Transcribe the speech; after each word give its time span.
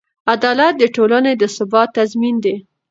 عدالت 0.33 0.73
د 0.77 0.83
ټولنې 0.95 1.33
د 1.37 1.43
ثبات 1.55 1.89
تضمین 1.97 2.35
دی. 2.45 2.55